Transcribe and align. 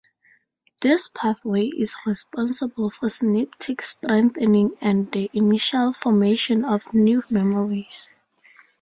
This 0.81 1.09
pathway 1.09 1.67
is 1.67 1.95
responsible 2.07 2.89
for 2.89 3.07
synaptic 3.07 3.83
strengthening 3.83 4.75
and 4.81 5.11
the 5.11 5.29
initial 5.31 5.93
formation 5.93 6.65
of 6.65 6.91
new 6.91 7.21
memories. 7.29 8.11